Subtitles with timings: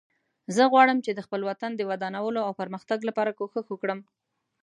[0.55, 3.99] زه غواړم چې د خپل وطن د ودانولو او پرمختګ لپاره کوښښ وکړم